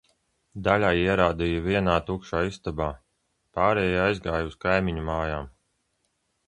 Daļai 0.67 0.87
ierādīja 1.01 1.59
vienā 1.67 1.97
tukšā 2.07 2.41
istabā, 2.53 2.89
pārējie 3.59 4.01
aizgāja 4.07 4.53
uz 4.53 4.59
kaimiņu 4.67 5.07
mājam. 5.13 5.51